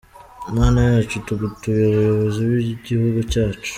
[0.55, 3.69] Mana yacu tugutuye abayobozi b’igihugu cyacu.